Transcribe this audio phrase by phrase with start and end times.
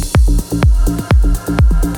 [0.00, 1.95] フフフフ。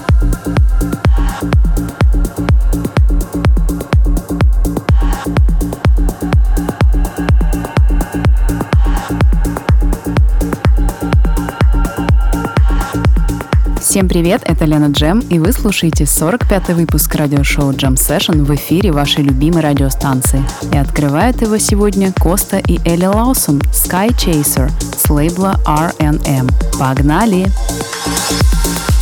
[14.20, 19.22] Привет, это Лена Джем, и вы слушаете 45-й выпуск радиошоу Jam Session в эфире вашей
[19.22, 20.42] любимой радиостанции.
[20.72, 26.48] И открывают его сегодня Коста и Элли Лаусон Sky Chaser с лейбла R&M.
[26.80, 27.46] Погнали!
[27.46, 28.97] Погнали!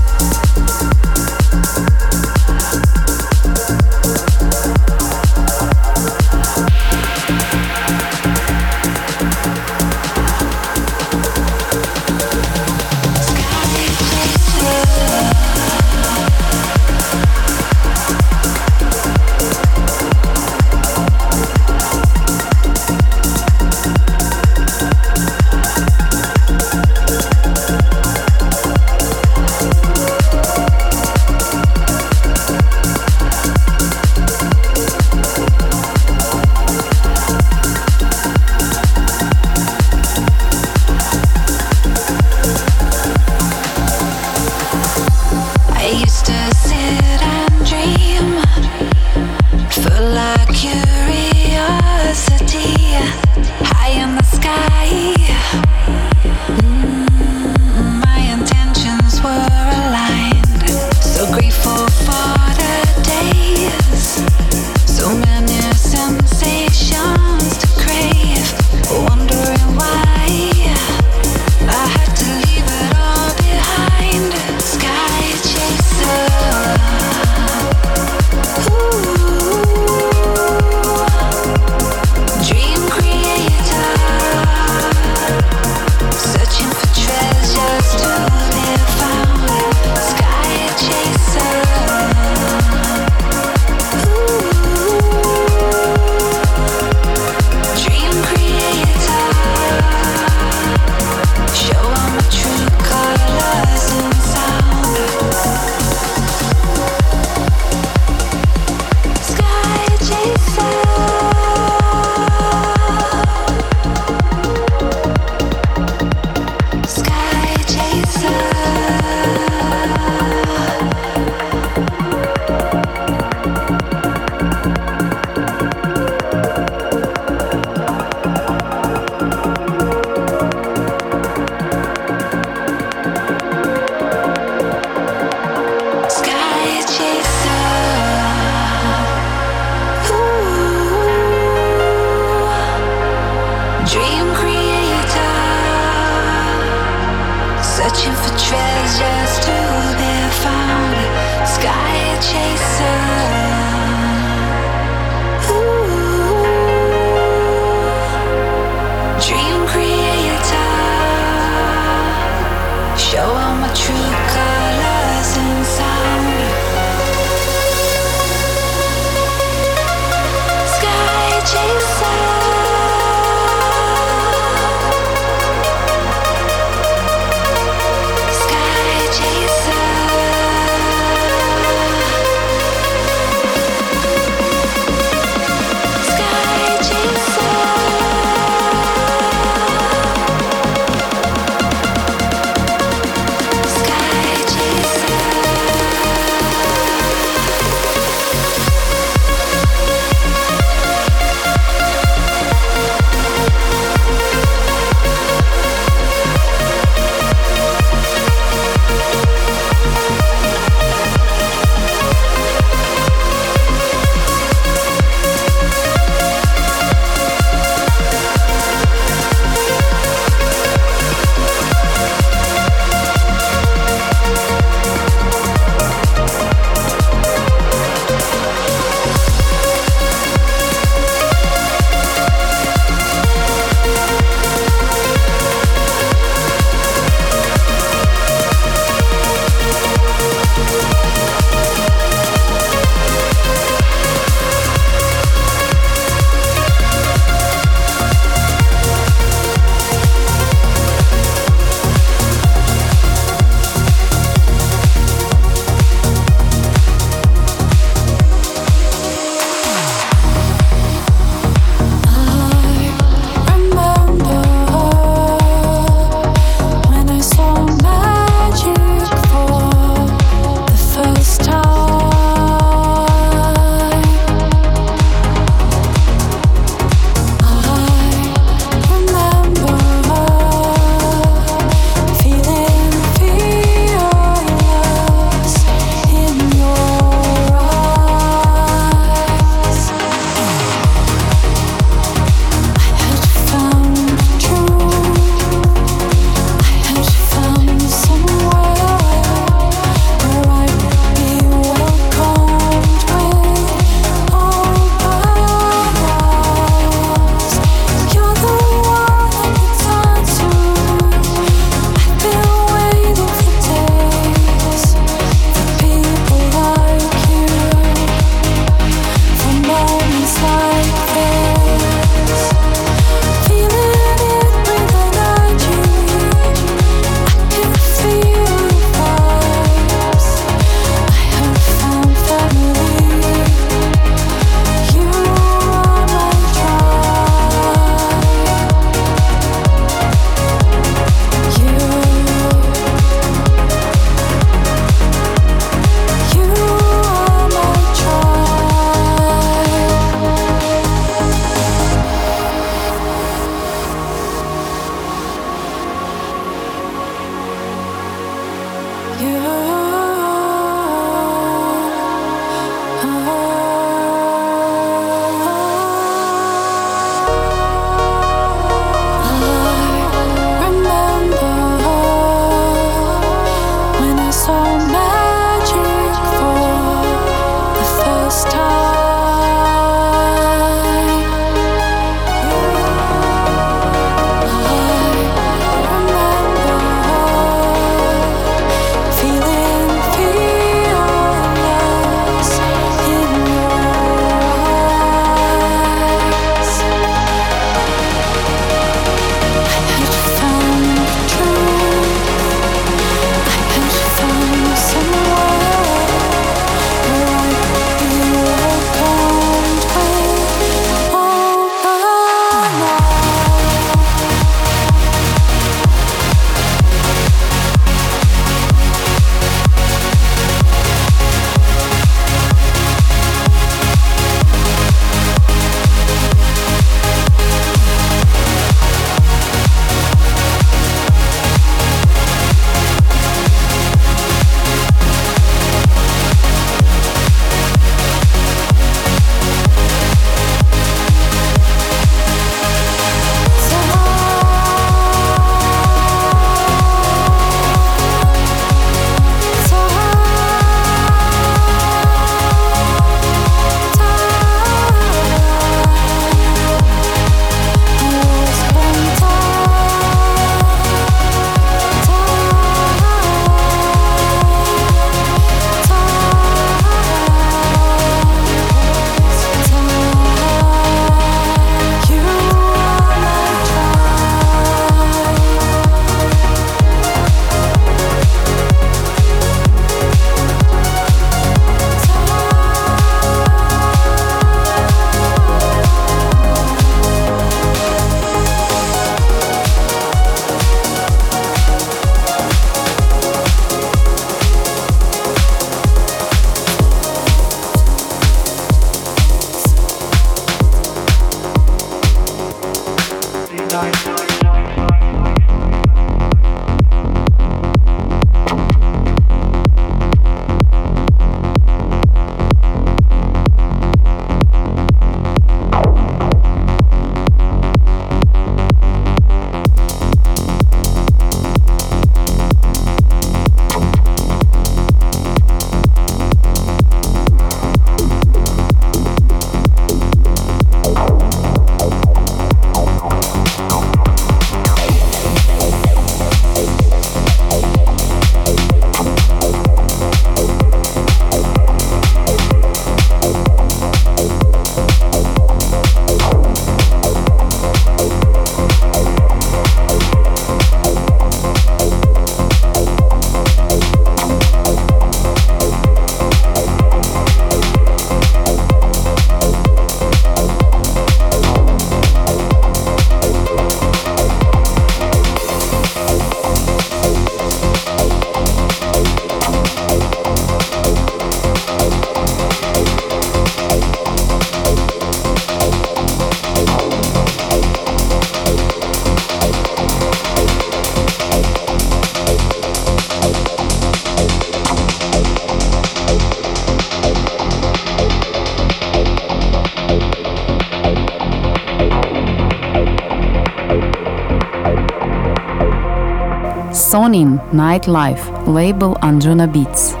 [596.91, 600.00] Sonin Nightlife, label Anjuna Beats.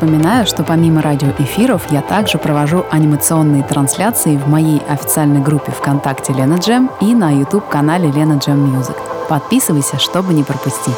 [0.00, 6.54] Напоминаю, что помимо радиоэфиров я также провожу анимационные трансляции в моей официальной группе ВКонтакте Lena
[6.54, 8.94] Jem и на YouTube-канале Lena Jem Music.
[9.28, 10.94] Подписывайся, чтобы не пропустить.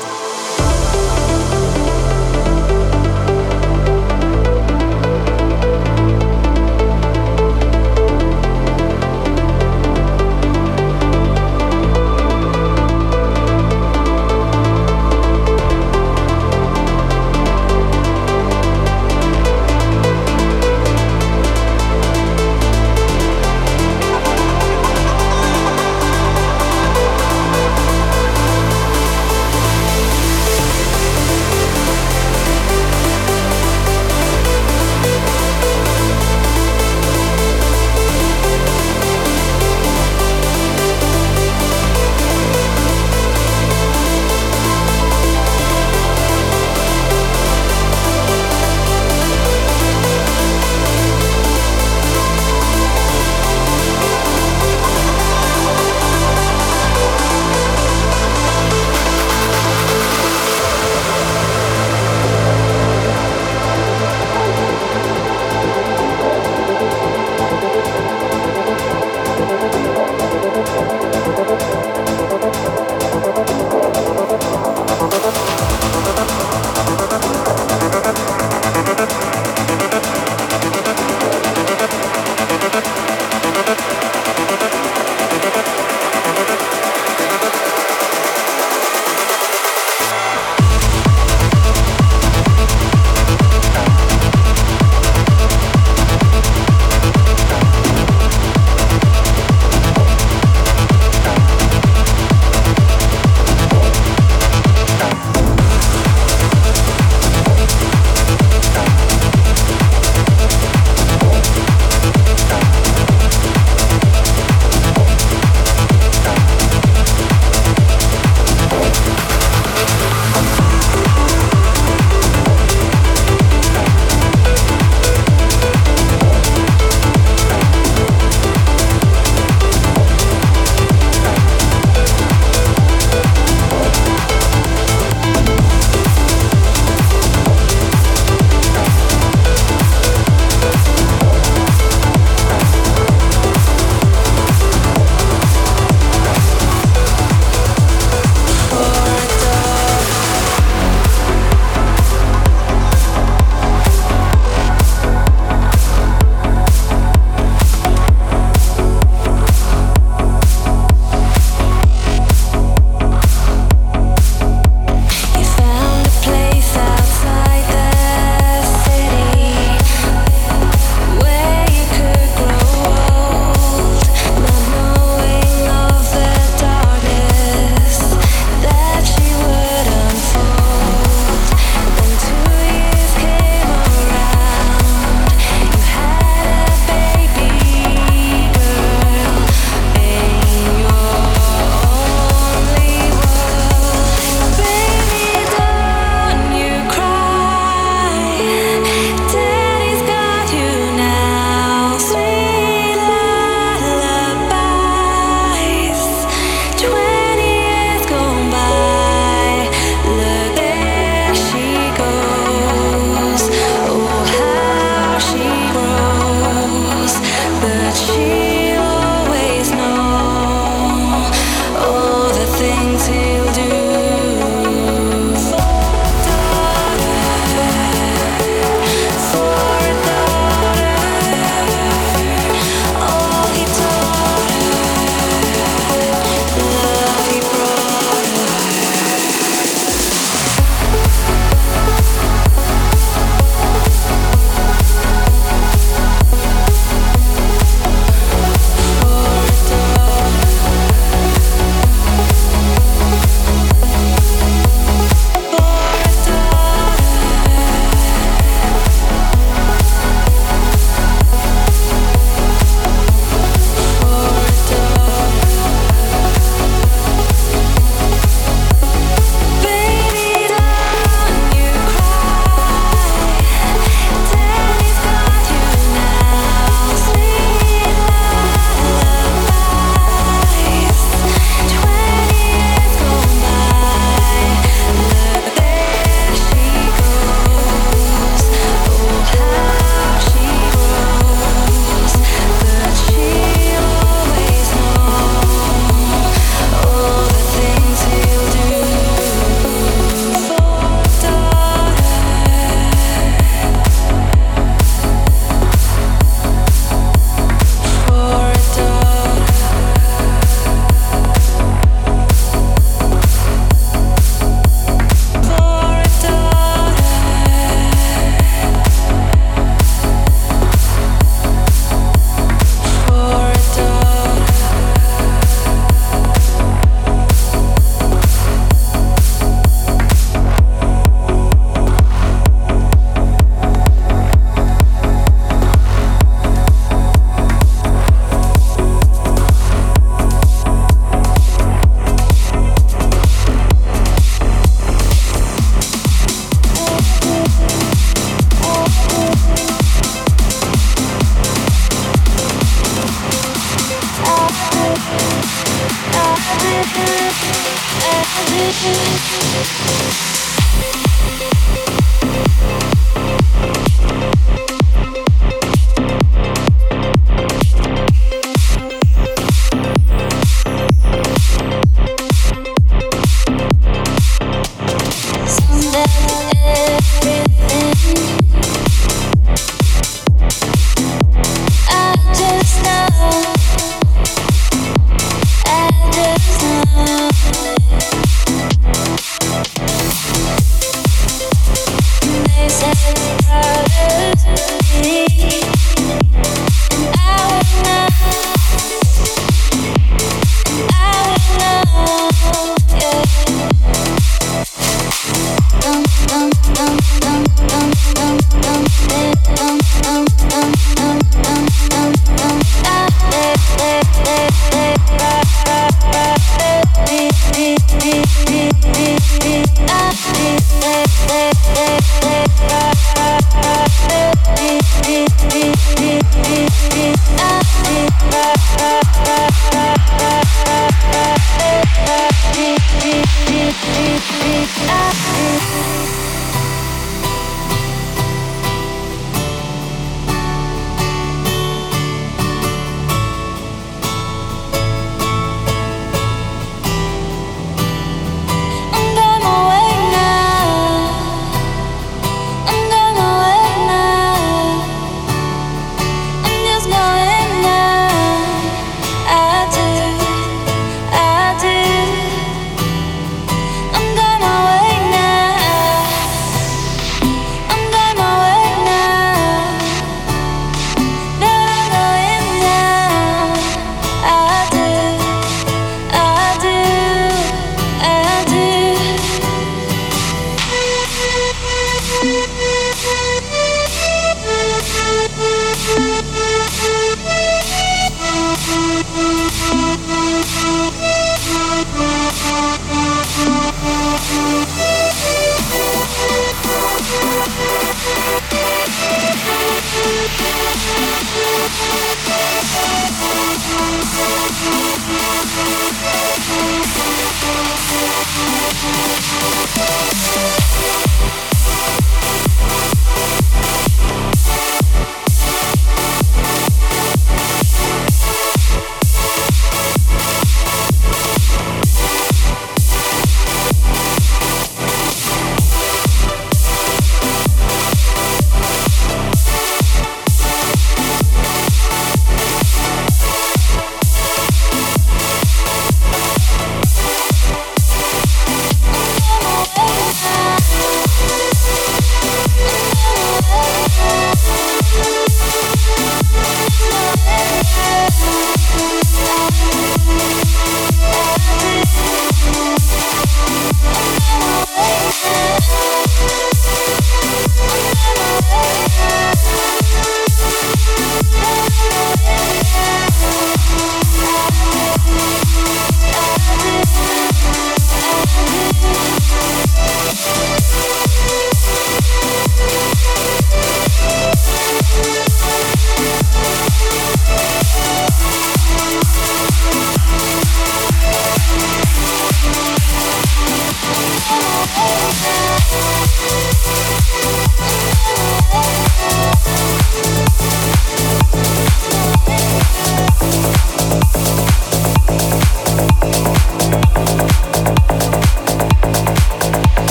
[358.73, 360.40] Thank you.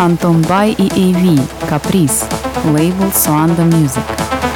[0.00, 2.24] Антон Бай и AV «Каприз»,
[2.64, 4.49] лейбл Suanda Music.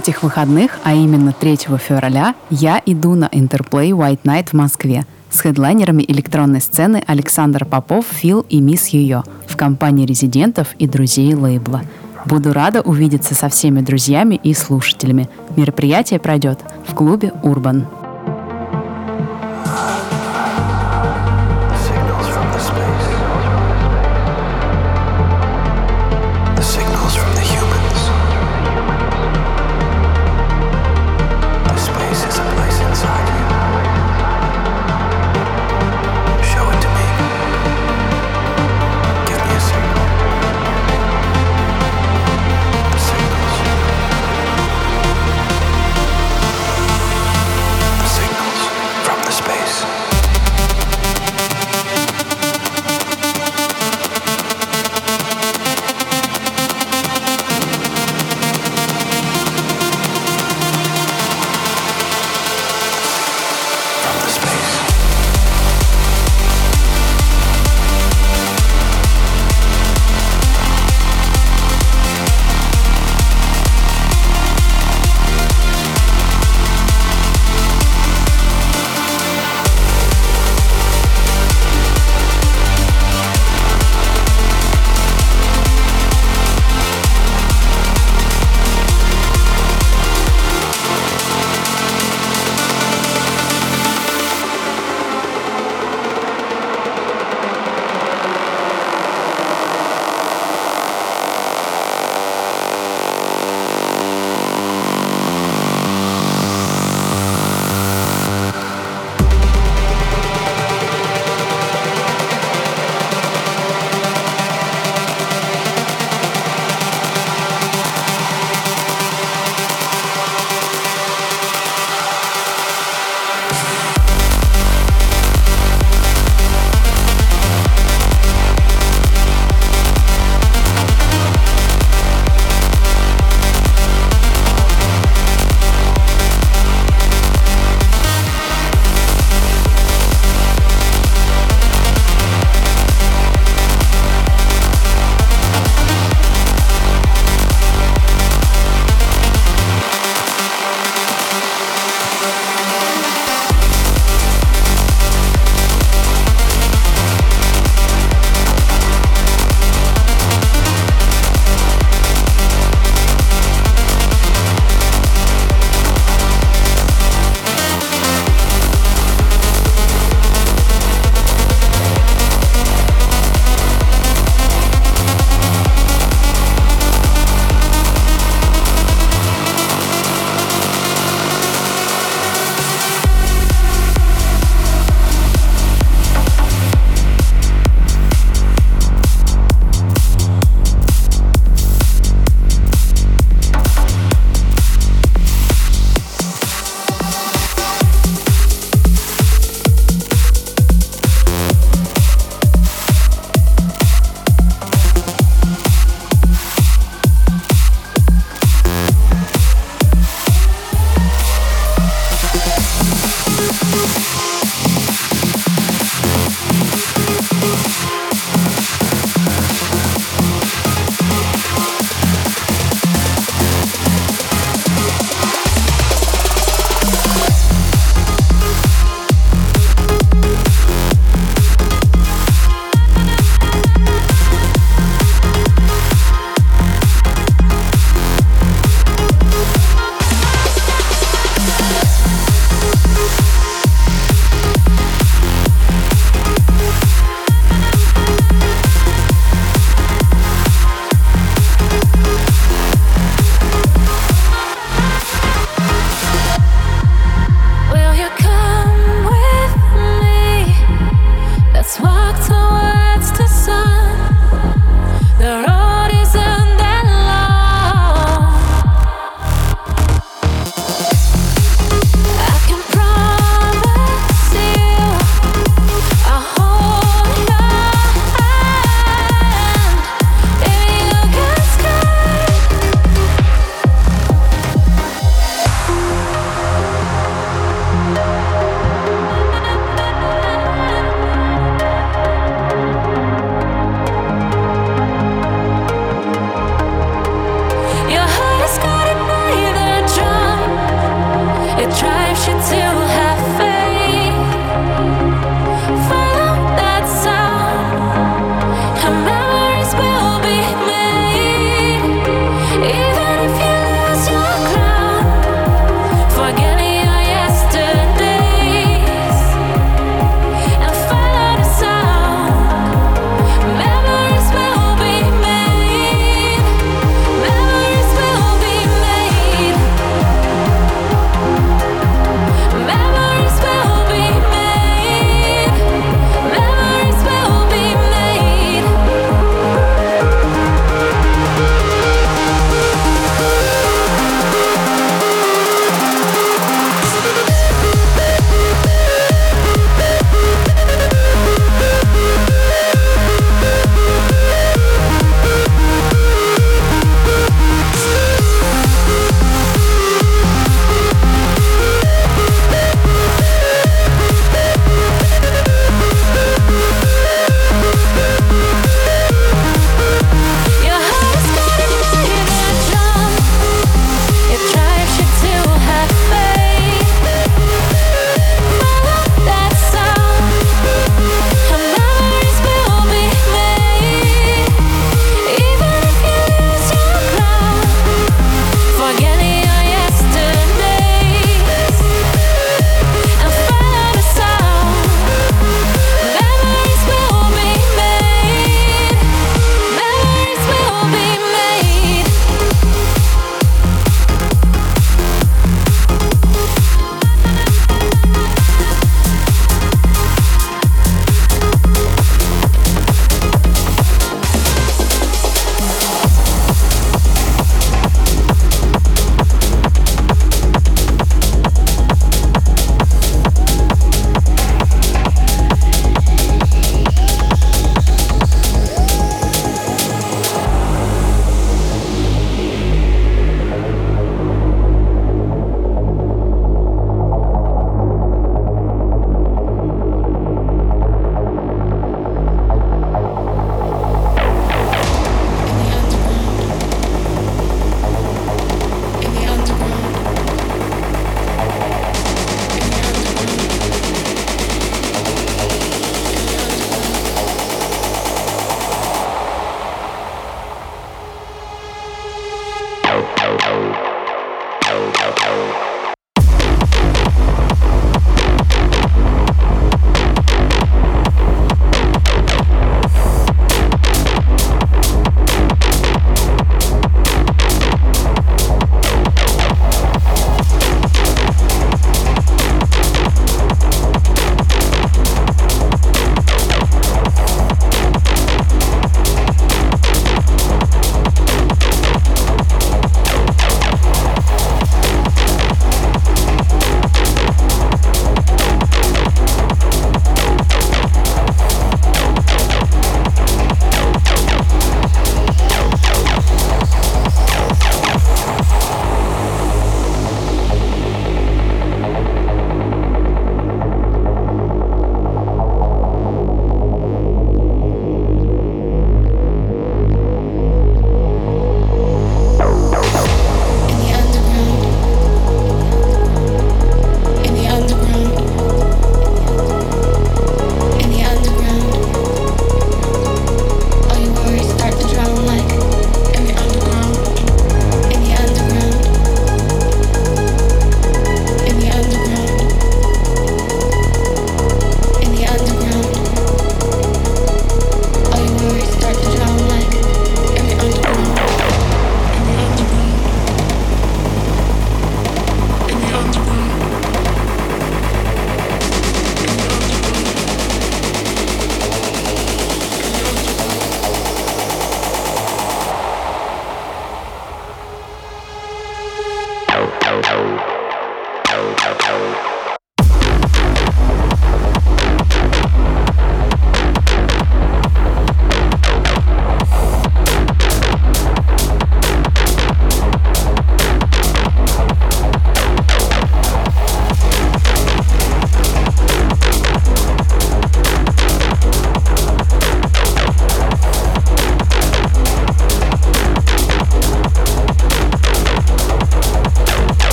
[0.00, 5.40] Этих выходных, а именно 3 февраля, я иду на Interplay White Night в Москве с
[5.40, 11.82] хедлайнерами электронной сцены Александр Попов, Фил и Мисс Юйо в компании резидентов и друзей лейбла.
[12.24, 15.28] Буду рада увидеться со всеми друзьями и слушателями.
[15.56, 17.86] Мероприятие пройдет в клубе «Урбан».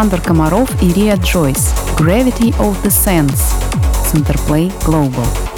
[0.00, 3.42] Александр Комаров и Риа Джойс «Gravity of the Sense»
[3.92, 5.49] с Interplay Global.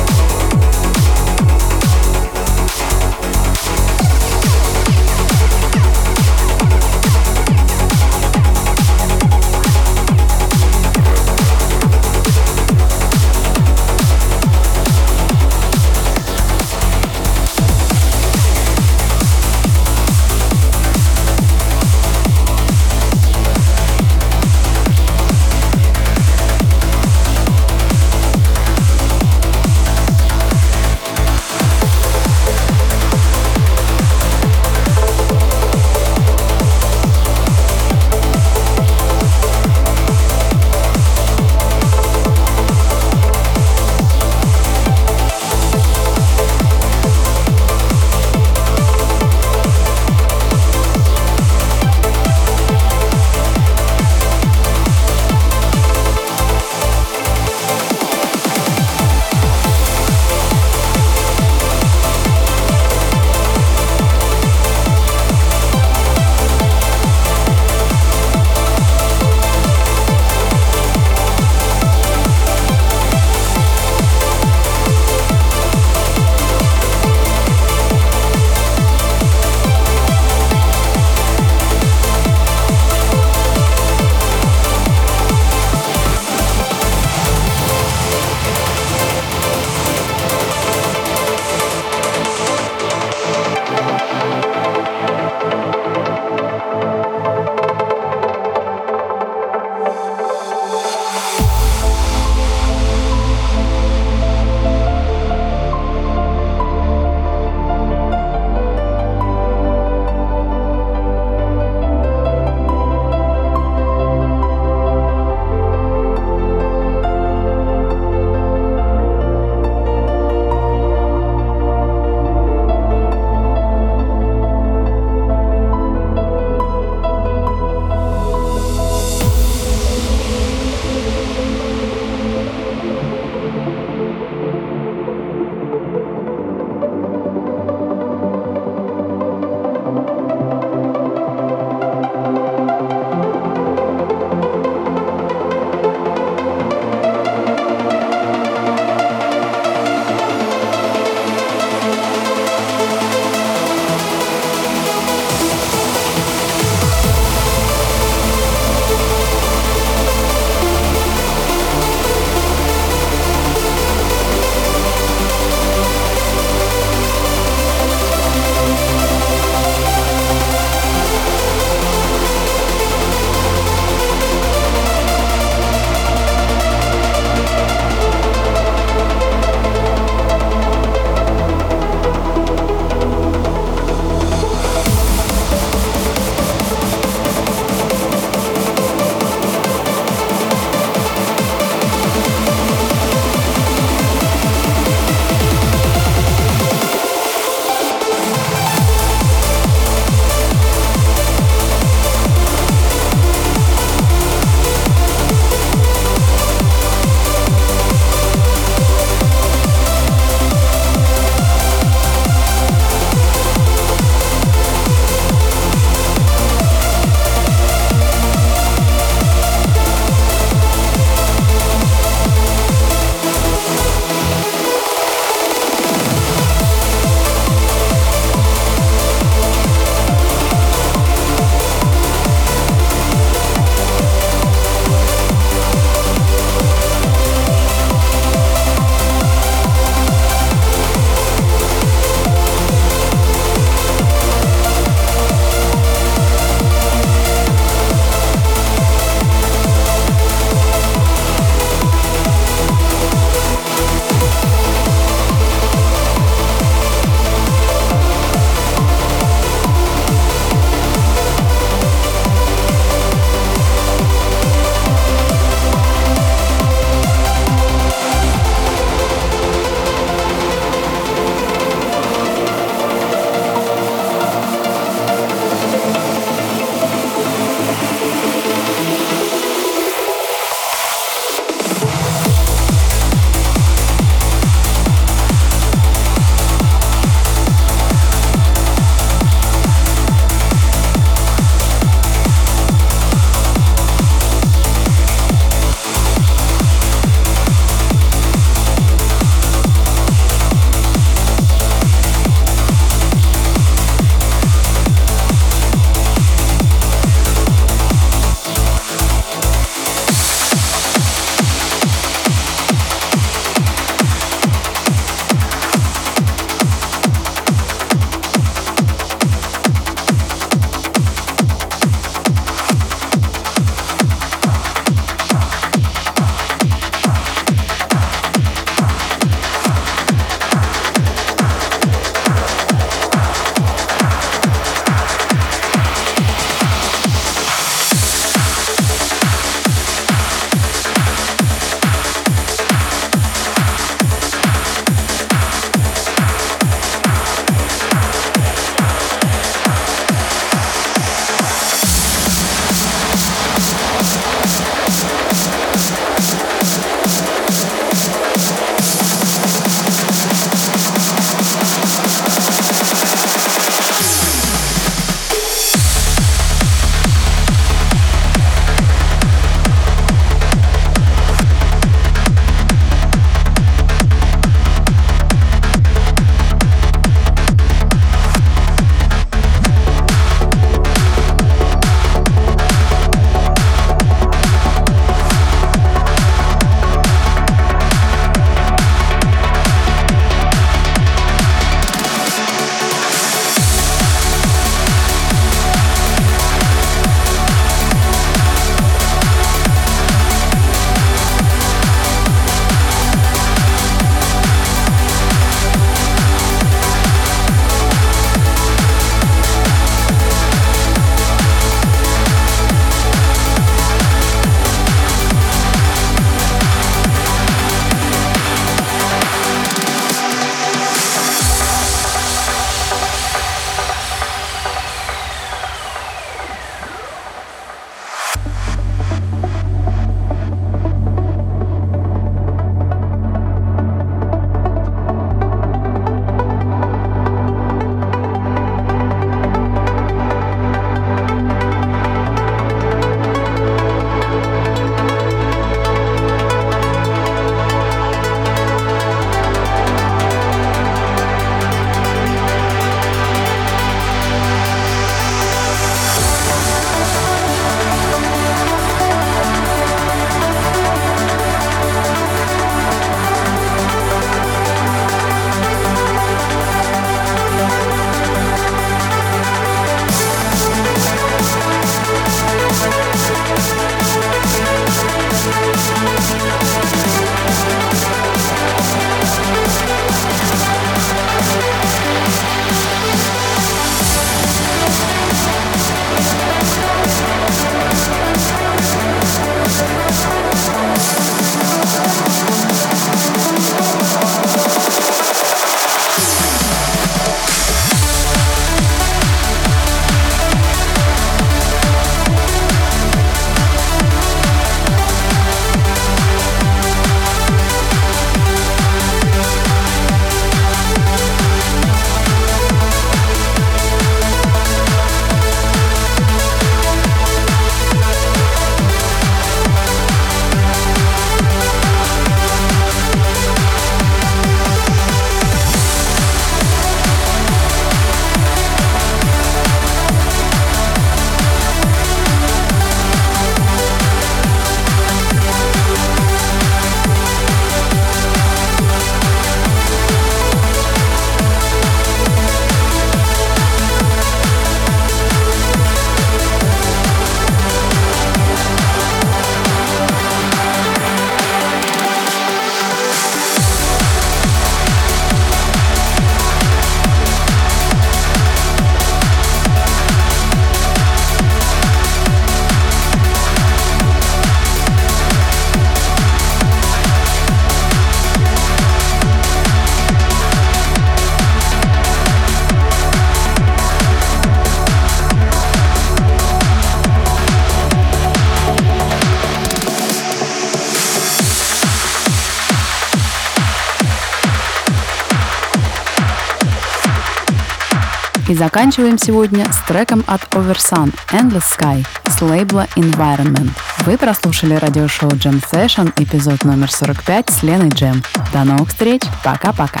[588.56, 593.70] Заканчиваем сегодня с треком от Oversun Endless Sky с лейбла Environment.
[594.00, 598.22] Вы прослушали радиошоу Jam Session, эпизод номер 45 с Леной Джем.
[598.52, 600.00] До новых встреч, пока-пока.